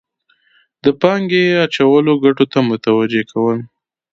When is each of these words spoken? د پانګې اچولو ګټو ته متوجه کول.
د 0.83 0.85
پانګې 1.01 1.43
اچولو 1.65 2.13
ګټو 2.23 2.45
ته 2.51 2.59
متوجه 2.69 3.23
کول. 3.31 3.59